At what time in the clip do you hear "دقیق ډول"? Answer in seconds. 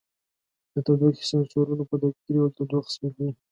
2.01-2.49